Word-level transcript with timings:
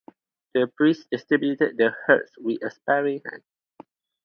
The 0.55 0.65
priest 0.65 1.11
distributed 1.11 1.77
the 1.77 1.93
herbs 2.09 2.31
with 2.39 2.63
a 2.63 2.71
sparing 2.71 3.21
hand. 3.23 3.43